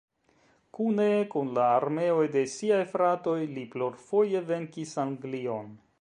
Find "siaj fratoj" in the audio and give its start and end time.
2.55-3.37